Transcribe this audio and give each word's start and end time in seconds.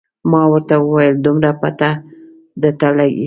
ما 0.31 0.41
ورته 0.51 0.75
وویل 0.79 1.15
دومره 1.25 1.51
پته 1.61 1.89
درته 2.61 2.87
لګي. 2.97 3.19